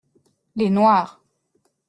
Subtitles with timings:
[0.55, 1.21] Les noirs.